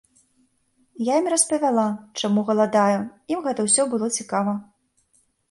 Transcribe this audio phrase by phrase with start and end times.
[1.09, 1.83] Я ім распавяла,
[2.21, 2.97] чаму галадаю,
[3.35, 4.59] ім гэта ўсё было цікава.